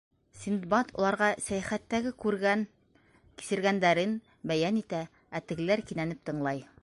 [0.43, 4.15] Синдбад уларға сәйәхәттәге күргән-кисергәндәрен
[4.53, 5.05] бәйән итә,
[5.37, 6.67] ә тегеләр кинәнеп тыңлай.